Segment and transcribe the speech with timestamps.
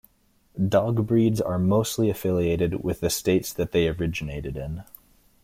[0.67, 4.83] Dog breeds are mostly affiliated with the states that they originated in.